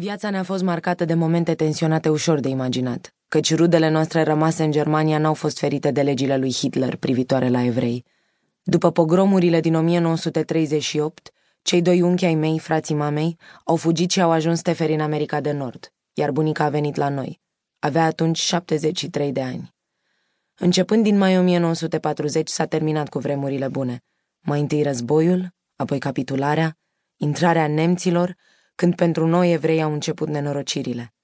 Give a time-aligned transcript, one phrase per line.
[0.00, 4.70] Viața ne-a fost marcată de momente tensionate ușor de imaginat, căci rudele noastre rămase în
[4.70, 8.04] Germania n-au fost ferite de legile lui Hitler privitoare la evrei.
[8.62, 11.32] După pogromurile din 1938,
[11.62, 15.40] cei doi unchi ai mei, frații mamei, au fugit și au ajuns teferi în America
[15.40, 17.40] de Nord, iar bunica a venit la noi.
[17.78, 19.74] Avea atunci 73 de ani.
[20.54, 24.04] Începând din mai 1940 s-a terminat cu vremurile bune.
[24.40, 26.78] Mai întâi războiul, apoi capitularea,
[27.16, 28.36] intrarea nemților,
[28.80, 31.14] când pentru noi evrei au început nenorocirile.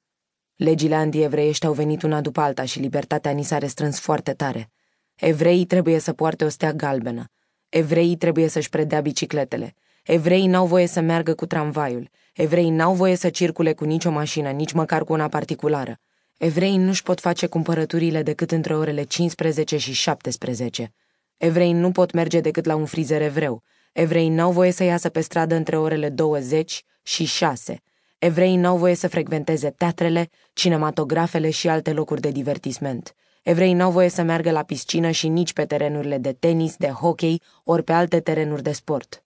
[0.56, 4.70] Legile antievreiești au venit una după alta și libertatea ni s-a restrâns foarte tare.
[5.14, 7.30] Evreii trebuie să poarte o stea galbenă.
[7.68, 9.74] Evreii trebuie să-și predea bicicletele.
[10.04, 12.10] Evreii n-au voie să meargă cu tramvaiul.
[12.34, 15.98] Evreii n-au voie să circule cu nicio mașină, nici măcar cu una particulară.
[16.36, 20.92] Evreii nu-și pot face cumpărăturile decât între orele 15 și 17.
[21.36, 23.62] Evreii nu pot merge decât la un frizer evreu.
[23.96, 27.82] Evreii n-au voie să iasă pe stradă între orele 20 și 6.
[28.18, 33.14] Evreii n-au voie să frecventeze teatrele, cinematografele și alte locuri de divertisment.
[33.42, 37.42] Evreii n-au voie să meargă la piscină și nici pe terenurile de tenis, de hockey,
[37.64, 39.24] ori pe alte terenuri de sport.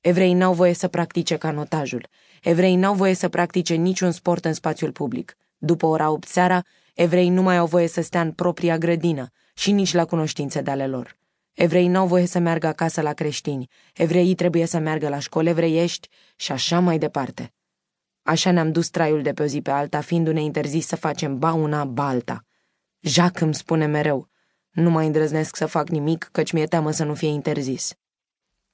[0.00, 2.08] Evreii n-au voie să practice canotajul.
[2.42, 5.36] Evreii n-au voie să practice niciun sport în spațiul public.
[5.58, 6.62] După ora 8 seara,
[6.94, 10.70] evrei nu mai au voie să stea în propria grădină și nici la cunoștințe de
[10.70, 11.18] ale lor.
[11.52, 16.08] Evrei n-au voie să meargă acasă la creștini, evreii trebuie să meargă la școli evreiești
[16.36, 17.54] și așa mai departe.
[18.22, 21.52] Așa ne-am dus traiul de pe o zi pe alta, fiindu-ne interzis să facem ba
[21.52, 22.44] una, ba alta.
[23.00, 24.28] Jacques îmi spune mereu,
[24.70, 27.94] nu mai îndrăznesc să fac nimic, căci mi-e teamă să nu fie interzis.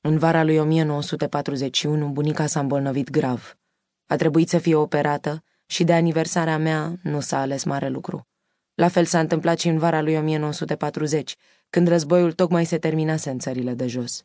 [0.00, 3.58] În vara lui 1941, bunica s-a îmbolnăvit grav.
[4.06, 8.28] A trebuit să fie operată și de aniversarea mea nu s-a ales mare lucru.
[8.74, 11.36] La fel s-a întâmplat și în vara lui 1940,
[11.70, 14.22] când războiul tocmai se terminase în țările de jos.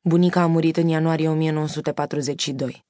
[0.00, 2.84] Bunica a murit în ianuarie 1942.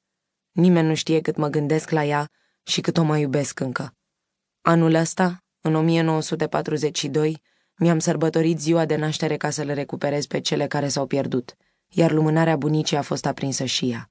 [0.53, 2.31] Nimeni nu știe cât mă gândesc la ea
[2.63, 3.95] și cât o mai iubesc încă.
[4.61, 7.43] Anul ăsta, în 1942,
[7.77, 11.57] mi-am sărbătorit ziua de naștere ca să le recuperez pe cele care s-au pierdut,
[11.89, 14.11] iar lumânarea bunicii a fost aprinsă și ea.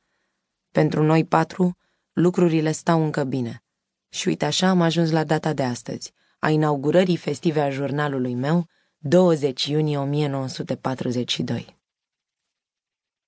[0.71, 1.77] Pentru noi patru,
[2.13, 3.63] lucrurile stau încă bine.
[4.09, 8.67] Și uite așa am ajuns la data de astăzi, a inaugurării festive a jurnalului meu,
[9.07, 11.77] 20 iunie 1942.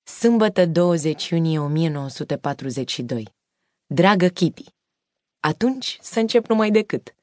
[0.04, 3.28] Sâmbătă 20 iunie 1942.
[3.86, 4.64] Dragă Kitty,
[5.40, 7.16] atunci să încep numai decât.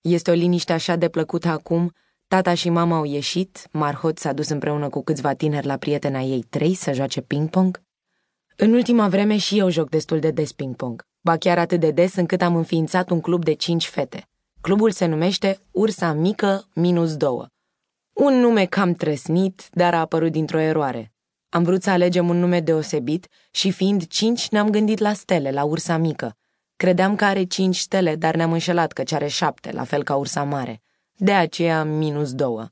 [0.00, 1.92] Este o liniște așa de plăcută acum,
[2.26, 6.42] tata și mama au ieșit, Marhot s-a dus împreună cu câțiva tineri la prietena ei
[6.42, 7.82] trei să joace ping-pong.
[8.56, 12.14] În ultima vreme și eu joc destul de des ping-pong, ba chiar atât de des
[12.14, 14.28] încât am înființat un club de cinci fete.
[14.60, 17.51] Clubul se numește Ursa Mică minus două.
[18.22, 21.12] Un nume cam trăsnit, dar a apărut dintr-o eroare.
[21.48, 25.64] Am vrut să alegem un nume deosebit și fiind cinci ne-am gândit la stele, la
[25.64, 26.36] ursa mică.
[26.76, 30.42] Credeam că are cinci stele, dar ne-am înșelat că are șapte, la fel ca ursa
[30.42, 30.82] mare.
[31.16, 32.68] De aceea minus două.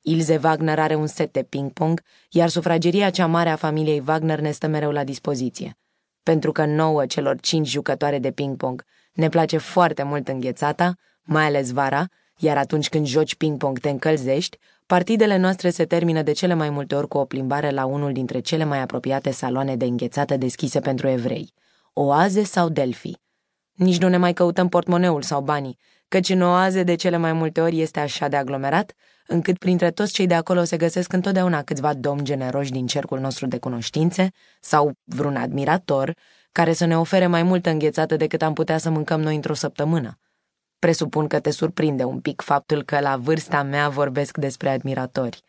[0.00, 4.50] Ilze Wagner are un set de ping-pong, iar sufrageria cea mare a familiei Wagner ne
[4.50, 5.78] stă mereu la dispoziție.
[6.22, 11.70] Pentru că nouă celor cinci jucătoare de ping-pong ne place foarte mult înghețata, mai ales
[11.70, 14.58] vara, iar atunci când joci ping-pong te încălzești,
[14.90, 18.40] partidele noastre se termină de cele mai multe ori cu o plimbare la unul dintre
[18.40, 21.52] cele mai apropiate saloane de înghețată deschise pentru evrei,
[21.92, 23.12] Oaze sau Delphi.
[23.72, 27.60] Nici nu ne mai căutăm portmoneul sau banii, căci în oaze de cele mai multe
[27.60, 28.92] ori este așa de aglomerat,
[29.26, 33.46] încât printre toți cei de acolo se găsesc întotdeauna câțiva domni generoși din cercul nostru
[33.46, 34.30] de cunoștințe
[34.60, 36.14] sau vreun admirator
[36.52, 40.18] care să ne ofere mai multă înghețată decât am putea să mâncăm noi într-o săptămână.
[40.80, 45.42] Presupun că te surprinde un pic faptul că la vârsta mea vorbesc despre admiratori.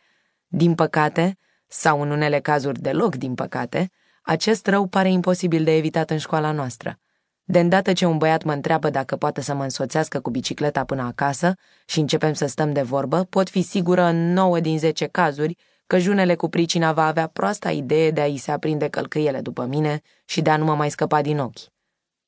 [0.46, 3.90] Din păcate, sau în unele cazuri deloc din păcate,
[4.22, 6.98] acest rău pare imposibil de evitat în școala noastră.
[7.44, 11.02] De îndată ce un băiat mă întreabă dacă poate să mă însoțească cu bicicleta până
[11.02, 11.54] acasă
[11.86, 15.56] și începem să stăm de vorbă, pot fi sigură în 9 din 10 cazuri
[15.86, 20.00] că junele cu pricina va avea proasta idee de a-i se aprinde călcâiele după mine
[20.24, 21.70] și de a nu mă mai scăpa din ochi.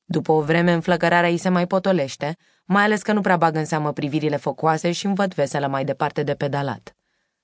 [0.05, 3.65] După o vreme, înflăcărarea îi se mai potolește, mai ales că nu prea bag în
[3.65, 6.95] seamă privirile focoase și îmi văd veselă mai departe de pedalat.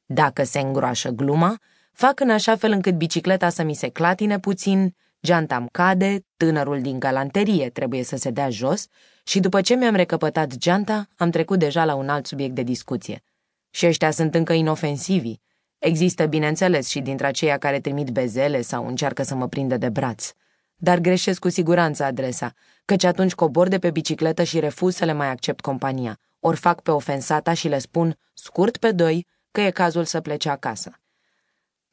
[0.05, 1.59] Dacă se îngroașă gluma,
[1.93, 6.81] fac în așa fel încât bicicleta să mi se clatine puțin, geanta îmi cade, tânărul
[6.81, 8.87] din galanterie trebuie să se dea jos
[9.23, 13.23] și după ce mi-am recăpătat geanta, am trecut deja la un alt subiect de discuție.
[13.69, 15.33] Și ăștia sunt încă inofensivi.
[15.77, 20.31] Există, bineînțeles, și dintre aceia care trimit bezele sau încearcă să mă prindă de braț
[20.81, 22.53] dar greșesc cu siguranță adresa,
[22.85, 26.81] căci atunci cobor de pe bicicletă și refuz să le mai accept compania, ori fac
[26.81, 30.99] pe ofensata și le spun, scurt pe doi, că e cazul să plece acasă.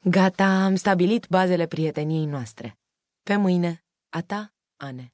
[0.01, 2.77] Gata, am stabilit bazele prieteniei noastre.
[3.23, 5.13] Pe mâine, a ta, Ane.